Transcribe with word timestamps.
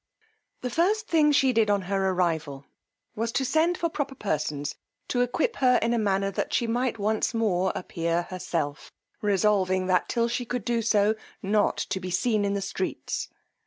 The 0.61 0.71
first 0.71 1.05
thing 1.07 1.31
she 1.31 1.53
did 1.53 1.69
on 1.69 1.83
her 1.83 2.09
arrival, 2.09 2.65
was 3.15 3.31
to 3.33 3.45
send 3.45 3.77
for 3.77 3.87
proper 3.87 4.15
persons 4.15 4.73
to 5.09 5.21
equip 5.21 5.57
her 5.57 5.75
in 5.79 5.93
a 5.93 5.99
manner 5.99 6.31
that 6.31 6.55
she 6.55 6.65
might 6.65 6.97
once 6.97 7.35
more 7.35 7.71
appear 7.75 8.23
herself, 8.31 8.91
resolving 9.21 9.85
that 9.85 10.09
till 10.09 10.27
she 10.27 10.43
could 10.43 10.65
do 10.65 10.81
so, 10.81 11.13
not 11.43 11.77
to 11.77 11.99
be 11.99 12.09
seen 12.09 12.43
in 12.45 12.55
the 12.55 12.61
streets. 12.63 13.29